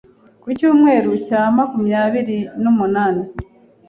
ku 0.41 0.45
Icyumweru 0.53 1.11
cya 1.27 1.41
makumyabiri 1.55 2.39
nu 2.61 2.71
munani 2.77 3.23